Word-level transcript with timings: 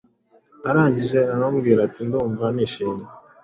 arangije 0.69 1.19
aramubwira 1.33 1.79
ati 1.87 2.01
ndumva 2.07 2.45
nishimye 2.55 3.07